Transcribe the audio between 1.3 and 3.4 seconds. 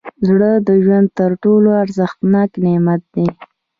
ټولو ارزښتناک نعمت دی.